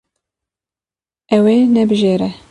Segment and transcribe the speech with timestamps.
[1.35, 2.29] Ew ê nebijêre.